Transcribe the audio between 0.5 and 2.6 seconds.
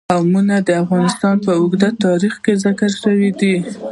د افغانستان په اوږده تاریخ کې